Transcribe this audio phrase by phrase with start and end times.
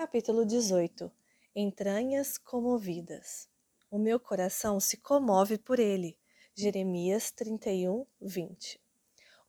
[0.00, 1.12] Capítulo 18
[1.54, 3.50] Entranhas comovidas.
[3.90, 6.16] O meu coração se comove por ele.
[6.54, 8.80] Jeremias 31, 20.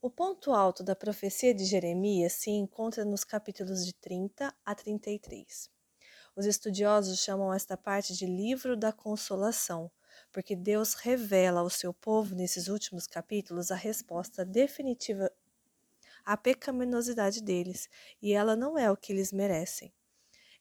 [0.02, 5.70] O ponto alto da profecia de Jeremias se encontra nos capítulos de 30 a 33.
[6.36, 9.90] Os estudiosos chamam esta parte de livro da consolação,
[10.34, 15.32] porque Deus revela ao seu povo nesses últimos capítulos a resposta definitiva
[16.26, 17.88] à pecaminosidade deles,
[18.22, 19.94] e ela não é o que eles merecem.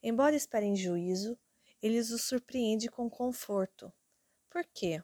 [0.03, 1.39] Embora esperem juízo,
[1.83, 3.93] eles os surpreende com conforto.
[4.49, 5.03] Por quê?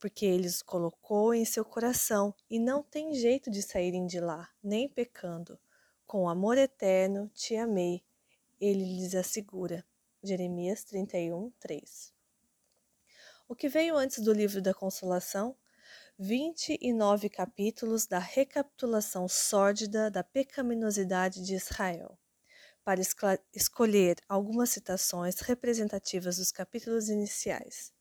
[0.00, 4.50] Porque ele os colocou em seu coração e não tem jeito de saírem de lá,
[4.62, 5.58] nem pecando.
[6.06, 8.04] Com amor eterno te amei,
[8.60, 9.86] ele lhes assegura.
[10.22, 12.12] Jeremias 31, 3.
[13.48, 15.56] O que veio antes do livro da Consolação?
[16.18, 22.18] 29 capítulos da recapitulação sórdida da pecaminosidade de Israel
[22.86, 23.00] para
[23.52, 27.92] escolher algumas citações representativas dos capítulos iniciais.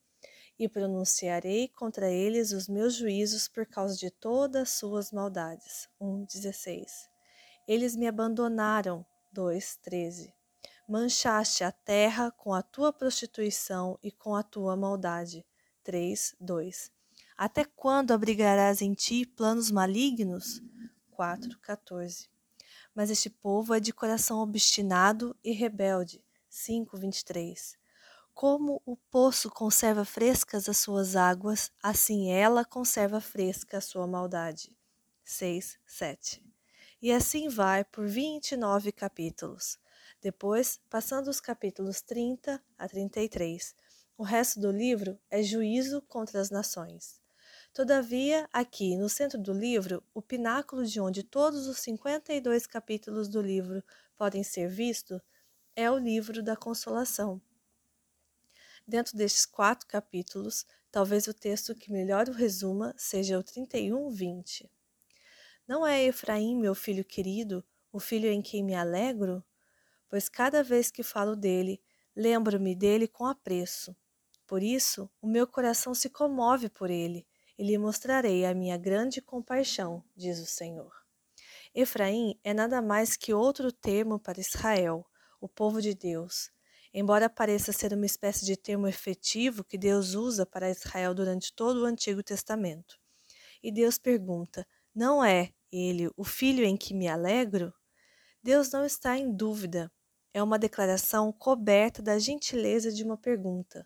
[0.59, 5.89] E pronunciarei contra eles os meus juízos por causa de todas as suas maldades.
[5.99, 6.85] 1,16.
[7.67, 9.03] Eles me abandonaram.
[9.35, 10.31] 2,13.
[10.87, 15.43] Manchaste a terra com a tua prostituição e com a tua maldade.
[15.83, 16.91] 3,2.
[17.35, 20.61] Até quando abrigarás em ti planos malignos?
[21.17, 22.34] 4,14
[22.95, 26.23] mas este povo é de coração obstinado e rebelde.
[26.49, 27.77] 5:23.
[28.33, 34.75] Como o poço conserva frescas as suas águas, assim ela conserva fresca a sua maldade.
[35.23, 36.43] 6, 7.
[37.01, 39.77] E assim vai por 29 capítulos.
[40.21, 43.75] Depois, passando os capítulos 30 a 33,
[44.17, 47.24] o resto do livro é juízo contra as nações.
[47.75, 53.41] Todavia, aqui no centro do livro, o pináculo de onde todos os 52 capítulos do
[53.41, 53.83] livro
[54.15, 55.19] podem ser vistos,
[55.75, 57.41] é o livro da Consolação.
[58.87, 64.71] Dentro destes quatro capítulos, talvez o texto que melhor o resuma seja o 31, 20.
[65.67, 69.43] Não é Efraim, meu filho querido, o filho em quem me alegro?
[70.07, 71.83] Pois cada vez que falo dele,
[72.15, 73.93] lembro-me dele com apreço.
[74.47, 77.27] Por isso, o meu coração se comove por ele
[77.57, 80.93] e lhe mostrarei a minha grande compaixão, diz o Senhor.
[81.73, 85.05] Efraim é nada mais que outro termo para Israel,
[85.41, 86.49] o povo de Deus.
[86.93, 91.81] Embora pareça ser uma espécie de termo efetivo que Deus usa para Israel durante todo
[91.81, 92.97] o Antigo Testamento.
[93.61, 97.73] E Deus pergunta: Não é ele o filho em que me alegro?
[98.41, 99.91] Deus não está em dúvida.
[100.33, 103.85] É uma declaração coberta da gentileza de uma pergunta.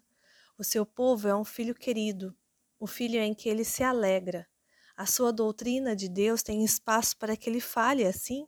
[0.57, 2.35] O seu povo é um filho querido,
[2.79, 4.47] o filho em que ele se alegra.
[4.95, 8.47] A sua doutrina de Deus tem espaço para que ele fale assim?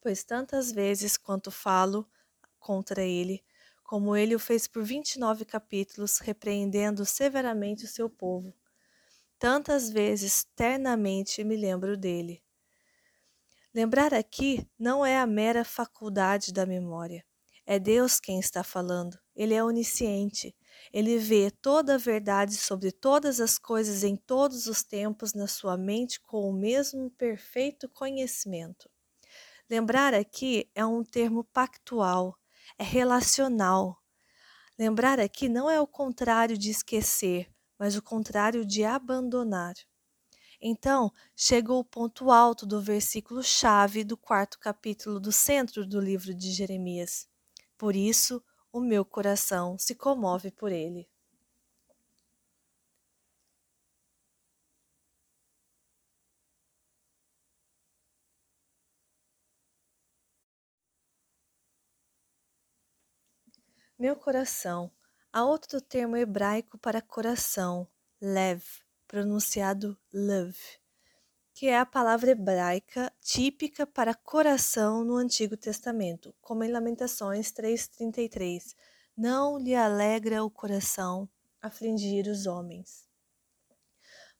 [0.00, 2.08] Pois tantas vezes quanto falo
[2.58, 3.44] contra ele,
[3.84, 8.54] como ele o fez por 29 capítulos, repreendendo severamente o seu povo,
[9.38, 12.42] tantas vezes ternamente me lembro dele.
[13.74, 17.24] Lembrar aqui não é a mera faculdade da memória.
[17.64, 19.18] É Deus quem está falando.
[19.34, 20.54] Ele é onisciente.
[20.92, 25.76] Ele vê toda a verdade sobre todas as coisas em todos os tempos na sua
[25.76, 28.90] mente com o mesmo perfeito conhecimento.
[29.68, 32.36] Lembrar aqui é um termo pactual,
[32.78, 33.98] é relacional.
[34.78, 39.74] Lembrar aqui não é o contrário de esquecer, mas o contrário de abandonar.
[40.60, 46.52] Então, chegou o ponto alto do versículo-chave do quarto capítulo do centro do livro de
[46.52, 47.26] Jeremias.
[47.76, 48.40] Por isso,
[48.72, 51.06] o meu coração se comove por ele.
[63.98, 64.90] Meu coração.
[65.32, 67.86] Há outro termo hebraico para coração,
[68.20, 68.62] lev,
[69.06, 70.81] pronunciado love,
[71.54, 78.74] que é a palavra hebraica típica para coração no Antigo Testamento, como em Lamentações 3:33.
[79.16, 81.28] Não lhe alegra o coração
[81.60, 83.06] afligir os homens.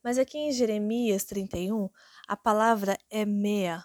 [0.02, 1.88] Mas aqui em Jeremias 31,
[2.26, 3.84] a palavra é mea.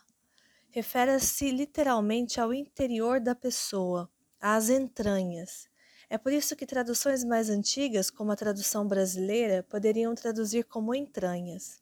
[0.70, 4.10] Refere-se literalmente ao interior da pessoa,
[4.40, 5.70] às entranhas.
[6.10, 11.82] É por isso que traduções mais antigas, como a tradução brasileira, poderiam traduzir como entranhas.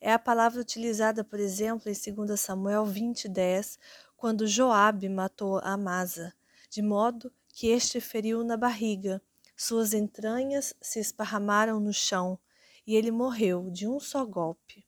[0.00, 3.78] É a palavra utilizada, por exemplo, em 2 Samuel 20:10,
[4.16, 6.32] quando Joabe matou Amasa,
[6.70, 9.20] de modo que este feriu na barriga,
[9.56, 12.38] suas entranhas se esparramaram no chão,
[12.86, 14.86] e ele morreu de um só golpe.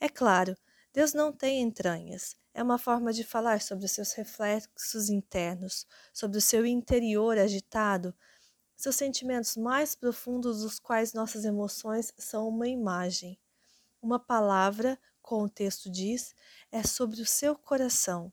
[0.00, 0.56] É claro,
[0.92, 2.36] Deus não tem entranhas.
[2.54, 8.14] é uma forma de falar sobre os seus reflexos internos, sobre o seu interior agitado,
[8.76, 13.38] seus sentimentos mais profundos, dos quais nossas emoções são uma imagem.
[14.00, 16.34] Uma palavra, como o texto diz,
[16.70, 18.32] é sobre o seu coração.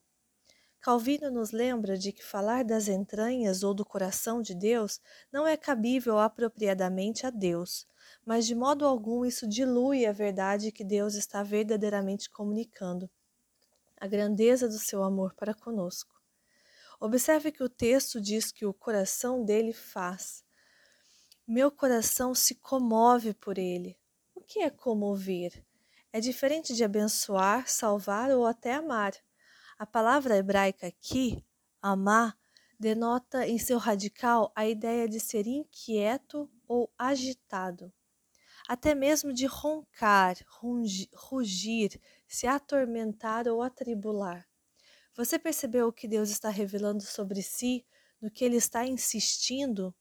[0.80, 5.00] Calvino nos lembra de que falar das entranhas ou do coração de Deus
[5.32, 7.86] não é cabível apropriadamente a Deus,
[8.24, 13.10] mas de modo algum isso dilui a verdade que Deus está verdadeiramente comunicando
[13.96, 16.14] a grandeza do seu amor para conosco.
[17.00, 20.44] Observe que o texto diz que o coração dele faz.
[21.46, 23.98] Meu coração se comove por ele.
[24.46, 25.64] Que é comover?
[26.12, 29.12] É diferente de abençoar, salvar ou até amar.
[29.78, 31.44] A palavra hebraica aqui,
[31.82, 32.38] amar,
[32.78, 37.92] denota em seu radical a ideia de ser inquieto ou agitado
[38.66, 40.36] até mesmo de roncar,
[41.14, 44.46] rugir, se atormentar ou atribular.
[45.14, 47.86] Você percebeu o que Deus está revelando sobre si,
[48.20, 49.94] no que ele está insistindo?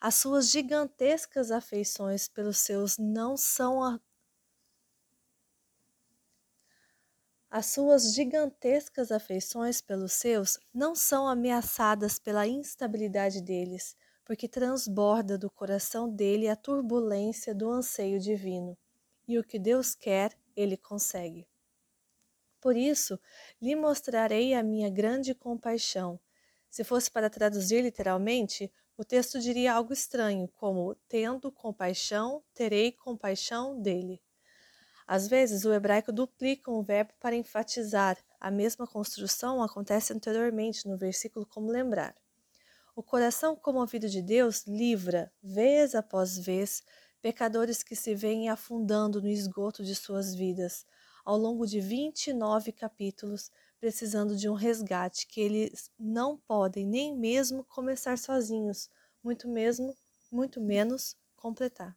[0.00, 3.98] As suas gigantescas afeições pelos seus não são a...
[7.48, 15.50] As suas gigantescas afeições pelos seus não são ameaçadas pela instabilidade deles, porque transborda do
[15.50, 18.76] coração dele a turbulência do anseio divino.
[19.26, 21.48] E o que Deus quer, ele consegue.
[22.60, 23.18] Por isso,
[23.62, 26.20] lhe mostrarei a minha grande compaixão.
[26.68, 33.80] Se fosse para traduzir literalmente, o texto diria algo estranho, como: Tendo compaixão, terei compaixão
[33.80, 34.22] dele.
[35.06, 38.16] Às vezes, o hebraico duplica um verbo para enfatizar.
[38.40, 42.14] A mesma construção acontece anteriormente no versículo como lembrar.
[42.94, 46.82] O coração comovido de Deus livra, vez após vez,
[47.20, 50.86] pecadores que se veem afundando no esgoto de suas vidas,
[51.24, 53.50] ao longo de 29 capítulos,
[53.86, 58.90] precisando de um resgate que eles não podem nem mesmo começar sozinhos,
[59.22, 59.96] muito mesmo,
[60.28, 61.96] muito menos completar.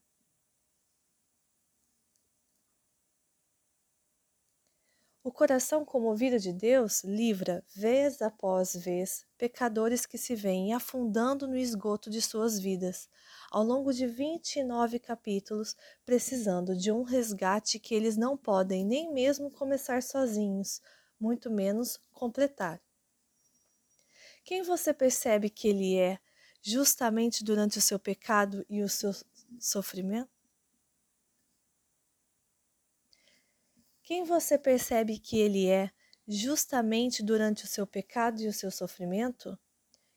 [5.24, 11.58] O coração comovido de Deus livra, vez após vez, pecadores que se veem afundando no
[11.58, 13.10] esgoto de suas vidas,
[13.50, 15.76] ao longo de 29 capítulos,
[16.06, 20.82] precisando de um resgate que eles não podem nem mesmo começar sozinhos,
[21.20, 22.82] muito menos completar.
[24.44, 26.20] Quem você percebe que ele é
[26.62, 29.12] justamente durante o seu pecado e o seu
[29.60, 30.30] sofrimento?
[34.04, 35.92] Quem você percebe que ele é
[36.28, 39.58] justamente durante o seu pecado e o seu sofrimento?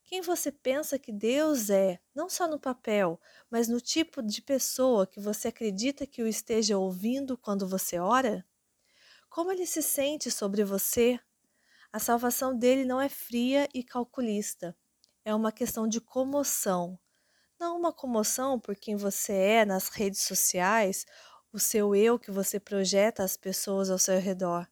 [0.04, 3.20] Quem você pensa que Deus é, não só no papel,
[3.50, 8.46] mas no tipo de pessoa que você acredita que o esteja ouvindo quando você ora?
[9.32, 11.18] Como ele se sente sobre você?
[11.90, 14.76] A salvação dele não é fria e calculista,
[15.24, 16.98] é uma questão de comoção.
[17.58, 21.06] Não uma comoção por quem você é nas redes sociais
[21.50, 24.68] o seu eu que você projeta às pessoas ao seu redor.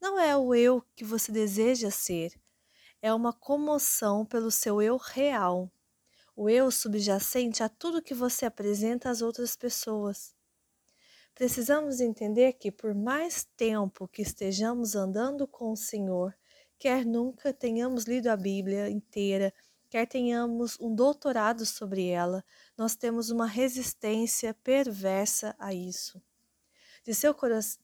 [0.00, 2.32] Não é o eu que você deseja ser,
[3.02, 5.70] é uma comoção pelo seu eu real,
[6.34, 10.39] o eu subjacente a tudo que você apresenta às outras pessoas.
[11.34, 16.36] Precisamos entender que, por mais tempo que estejamos andando com o Senhor,
[16.78, 19.52] quer nunca tenhamos lido a Bíblia inteira,
[19.88, 22.44] quer tenhamos um doutorado sobre ela,
[22.76, 26.22] nós temos uma resistência perversa a isso.
[27.04, 27.82] De seu coração.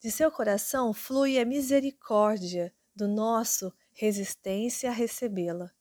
[0.00, 5.72] De seu coração flui a misericórdia, do nosso resistência a recebê-la.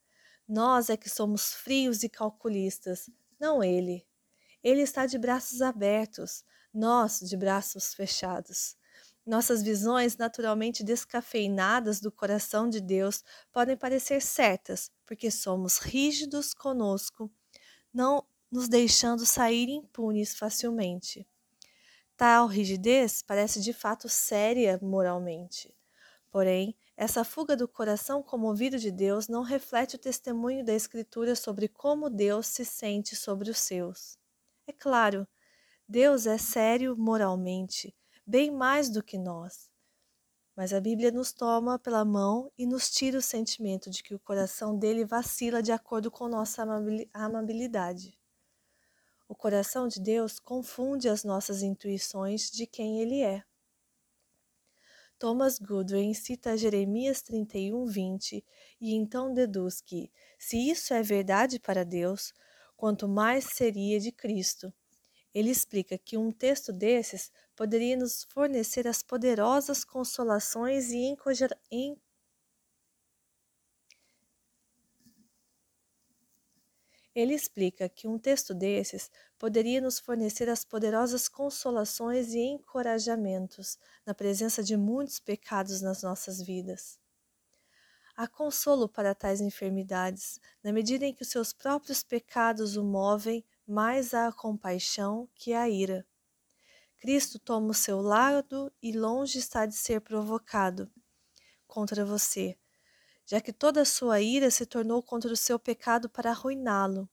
[0.48, 3.10] Nós é que somos frios e calculistas,
[3.40, 4.06] não ele.
[4.64, 8.76] Ele está de braços abertos, nós de braços fechados.
[9.26, 17.32] Nossas visões naturalmente descafeinadas do coração de Deus podem parecer certas, porque somos rígidos conosco,
[17.94, 21.28] não nos deixando sair impunes facilmente.
[22.18, 25.74] Tal rigidez parece de fato séria moralmente.
[26.30, 31.68] Porém, essa fuga do coração comovido de Deus não reflete o testemunho da Escritura sobre
[31.68, 34.18] como Deus se sente sobre os seus.
[34.68, 35.28] É claro,
[35.88, 37.96] Deus é sério moralmente
[38.26, 39.70] bem mais do que nós.
[40.56, 44.20] Mas a Bíblia nos toma pela mão e nos tira o sentimento de que o
[44.20, 46.64] coração dele vacila de acordo com nossa
[47.14, 48.18] amabilidade.
[49.28, 53.44] O coração de Deus confunde as nossas intuições de quem ele é.
[55.24, 58.44] Thomas Goodwin cita Jeremias 31, 20
[58.82, 62.34] e então deduz que, se isso é verdade para Deus,
[62.76, 64.74] quanto mais seria de Cristo.
[65.34, 70.98] Ele explica que um texto desses poderia nos fornecer as poderosas consolações e
[77.16, 84.16] Ele explica que um texto desses poderia nos fornecer as poderosas consolações e encorajamentos na
[84.16, 86.98] presença de muitos pecados nas nossas vidas.
[88.16, 93.44] Há consolo para tais enfermidades, na medida em que os seus próprios pecados o movem
[93.68, 96.06] mais à compaixão que à ira.
[96.98, 100.92] Cristo toma o seu lado e longe está de ser provocado
[101.68, 102.58] contra você,
[103.34, 107.10] já que toda a sua ira se tornou contra o seu pecado para arruiná-lo.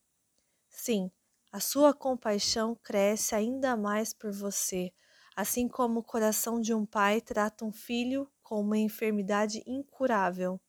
[0.69, 1.11] Sim,
[1.51, 4.93] a sua compaixão cresce ainda mais por você,
[5.35, 10.61] assim como o coração de um pai trata um filho com uma enfermidade incurável,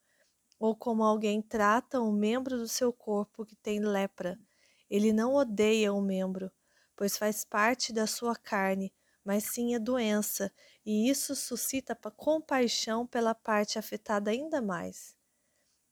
[0.57, 4.39] ou como alguém trata um membro do seu corpo que tem lepra.
[4.89, 6.49] Ele não odeia o membro,
[6.95, 10.49] pois faz parte da sua carne, mas sim a doença,
[10.85, 15.19] e isso suscita compaixão pela parte afetada ainda mais.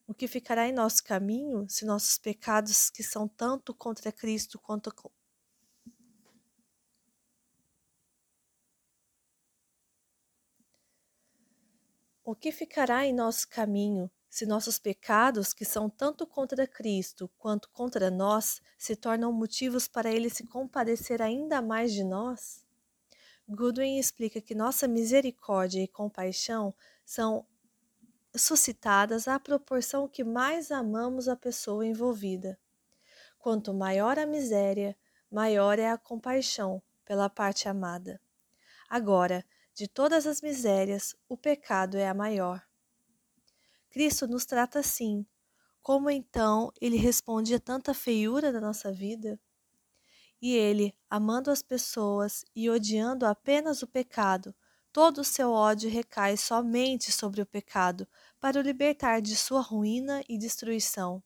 [0.09, 4.91] O que ficará em nosso caminho se nossos pecados, que são tanto contra Cristo quanto
[12.23, 17.69] O que ficará em nosso caminho se nossos pecados, que são tanto contra Cristo quanto
[17.69, 22.65] contra nós, se tornam motivos para ele se compadecer ainda mais de nós?
[23.47, 26.73] Goodwin explica que nossa misericórdia e compaixão
[27.05, 27.45] são
[28.35, 32.59] suscitadas à proporção que mais amamos a pessoa envolvida.
[33.37, 34.97] Quanto maior a miséria,
[35.31, 38.21] maior é a compaixão pela parte amada.
[38.89, 42.61] Agora, de todas as misérias, o pecado é a maior.
[43.89, 45.25] Cristo nos trata assim.
[45.81, 49.39] Como então ele responde a tanta feiura da nossa vida?
[50.41, 54.53] E ele, amando as pessoas e odiando apenas o pecado,
[54.91, 58.07] todo o seu ódio recai somente sobre o pecado,
[58.39, 61.23] para o libertar de sua ruína e destruição.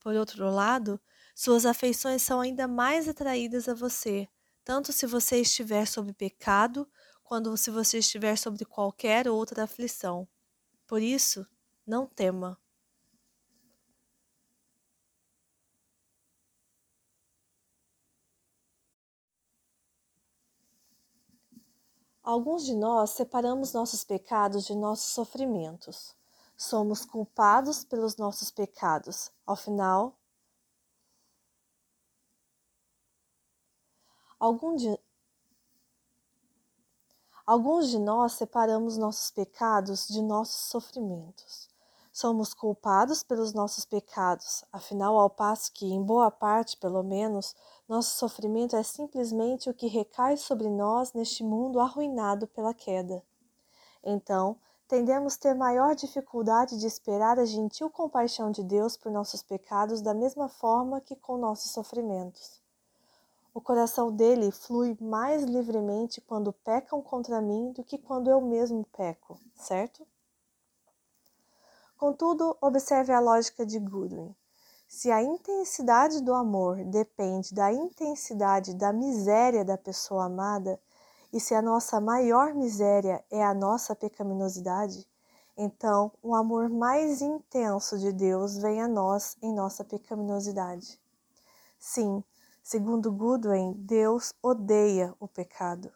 [0.00, 1.00] Por outro lado,
[1.34, 4.28] suas afeições são ainda mais atraídas a você,
[4.64, 6.88] tanto se você estiver sob pecado,
[7.24, 10.28] quanto se você estiver sobre qualquer outra aflição.
[10.86, 11.46] Por isso,
[11.86, 12.61] não tema.
[22.22, 26.14] Alguns de nós separamos nossos pecados de nossos sofrimentos.
[26.56, 29.32] Somos culpados pelos nossos pecados.
[29.44, 30.16] Ao final,
[34.38, 34.96] algum de,
[37.44, 41.71] alguns de nós separamos nossos pecados de nossos sofrimentos.
[42.12, 47.56] Somos culpados pelos nossos pecados, afinal, ao passo que, em boa parte, pelo menos,
[47.88, 53.24] nosso sofrimento é simplesmente o que recai sobre nós neste mundo arruinado pela queda.
[54.04, 60.02] Então, tendemos ter maior dificuldade de esperar a gentil compaixão de Deus por nossos pecados
[60.02, 62.60] da mesma forma que com nossos sofrimentos.
[63.54, 68.84] O coração dele flui mais livremente quando pecam contra mim do que quando eu mesmo
[68.92, 70.06] peco, certo?
[72.02, 74.34] Contudo, observe a lógica de Goodwin.
[74.88, 80.80] Se a intensidade do amor depende da intensidade da miséria da pessoa amada,
[81.32, 85.08] e se a nossa maior miséria é a nossa pecaminosidade,
[85.56, 91.00] então o amor mais intenso de Deus vem a nós em nossa pecaminosidade.
[91.78, 92.24] Sim,
[92.64, 95.88] segundo Goodwin, Deus odeia o pecado.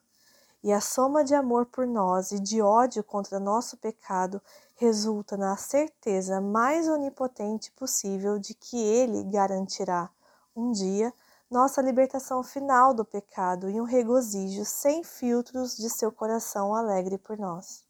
[0.62, 4.40] E a soma de amor por nós e de ódio contra nosso pecado
[4.76, 10.11] resulta na certeza mais onipotente possível de que Ele garantirá,
[10.54, 11.12] um dia,
[11.50, 17.38] nossa libertação final do pecado e um regozijo sem filtros de seu coração alegre por
[17.38, 17.85] nós.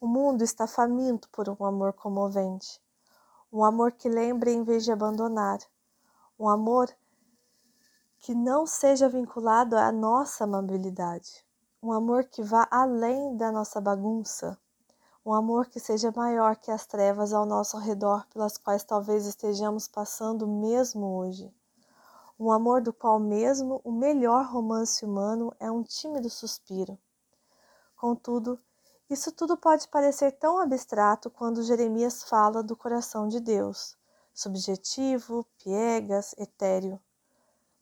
[0.00, 2.80] O mundo está faminto por um amor comovente,
[3.52, 5.58] um amor que lembre em vez de abandonar,
[6.38, 6.88] um amor
[8.20, 11.44] que não seja vinculado à nossa amabilidade,
[11.82, 14.56] um amor que vá além da nossa bagunça,
[15.28, 19.86] um amor que seja maior que as trevas ao nosso redor pelas quais talvez estejamos
[19.86, 21.54] passando mesmo hoje.
[22.40, 26.98] Um amor do qual mesmo o melhor romance humano é um tímido suspiro.
[27.94, 28.58] Contudo,
[29.10, 33.98] isso tudo pode parecer tão abstrato quando Jeremias fala do coração de Deus,
[34.32, 36.98] subjetivo, piegas, etéreo.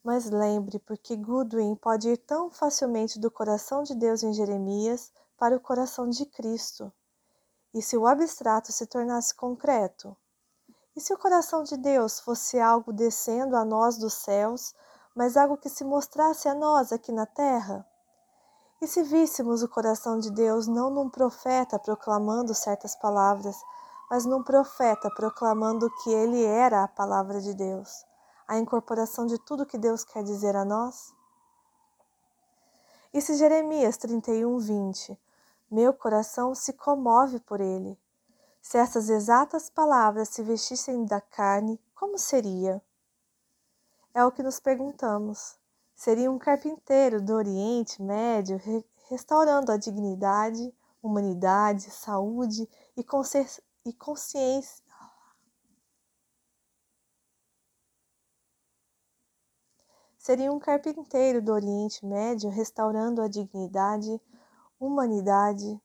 [0.02, 5.54] Mas lembre, porque Goodwin pode ir tão facilmente do coração de Deus em Jeremias para
[5.54, 6.92] o coração de Cristo.
[7.76, 10.16] E se o abstrato se tornasse concreto?
[10.96, 14.74] E se o coração de Deus fosse algo descendo a nós dos céus,
[15.14, 17.86] mas algo que se mostrasse a nós aqui na terra?
[18.80, 23.54] E se víssemos o coração de Deus não num profeta proclamando certas palavras,
[24.10, 28.06] mas num profeta proclamando que ele era a palavra de Deus,
[28.48, 31.12] a incorporação de tudo que Deus quer dizer a nós?
[33.12, 35.25] E se Jeremias 31, 20,
[35.70, 37.98] meu coração se comove por ele.
[38.60, 42.82] Se essas exatas palavras se vestissem da carne, como seria?
[44.12, 45.58] É o que nos perguntamos.
[45.94, 48.60] Seria um carpinteiro do Oriente Médio
[49.08, 53.00] restaurando a dignidade, humanidade, saúde e,
[53.84, 54.84] e consciência.
[60.18, 64.20] Seria um carpinteiro do Oriente Médio restaurando a dignidade,
[64.78, 65.80] humanidade,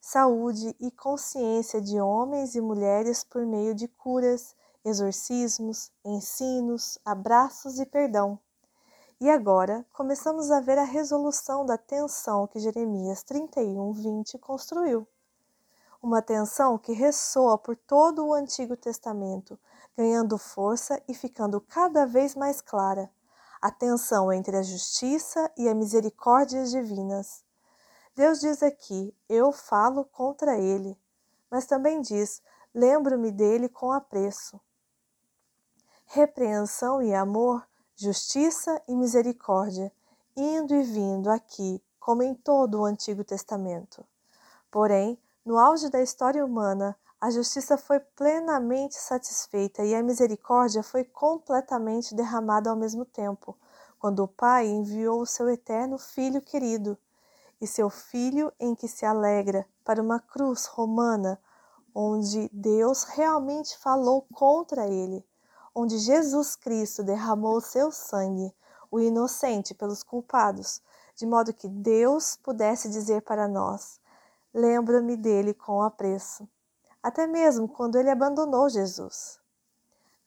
[0.00, 7.86] saúde e consciência de homens e mulheres por meio de curas, exorcismos, ensinos, abraços e
[7.86, 8.38] perdão.
[9.20, 15.06] E agora começamos a ver a resolução da tensão que Jeremias 31, 20 construiu.
[16.02, 19.58] Uma tensão que ressoa por todo o Antigo Testamento,
[19.94, 23.10] ganhando força e ficando cada vez mais clara.
[23.60, 27.44] A tensão entre a justiça e a misericórdia divinas.
[28.14, 30.96] Deus diz aqui: Eu falo contra ele,
[31.50, 32.42] mas também diz:
[32.74, 34.60] Lembro-me dele com apreço.
[36.06, 37.64] Repreensão e amor
[38.00, 39.92] justiça e misericórdia,
[40.34, 44.02] indo e vindo aqui, como em todo o Antigo Testamento.
[44.70, 51.04] Porém, no auge da história humana, a justiça foi plenamente satisfeita e a misericórdia foi
[51.04, 53.54] completamente derramada ao mesmo tempo,
[53.98, 56.96] quando o Pai enviou o seu eterno Filho querido,
[57.60, 61.40] e seu Filho em que se alegra para uma cruz romana,
[61.94, 65.24] onde Deus realmente falou contra ele
[65.74, 68.54] onde Jesus Cristo derramou seu sangue,
[68.90, 70.82] o inocente pelos culpados,
[71.14, 74.00] de modo que Deus pudesse dizer para nós:
[74.52, 76.48] Lembra-me dele com apreço,
[77.02, 79.38] até mesmo quando ele abandonou Jesus.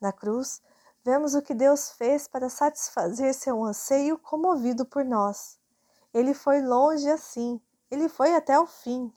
[0.00, 0.62] Na cruz,
[1.04, 5.58] vemos o que Deus fez para satisfazer seu anseio comovido por nós.
[6.14, 9.12] Ele foi longe assim, ele foi até o fim.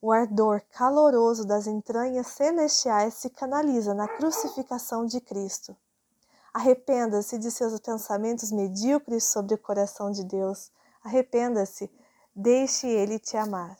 [0.00, 5.76] O ardor caloroso das entranhas celestiais se canaliza na crucificação de Cristo.
[6.54, 10.72] Arrependa-se de seus pensamentos medíocres sobre o coração de Deus.
[11.04, 11.90] Arrependa-se,
[12.34, 13.76] deixe ele te amar.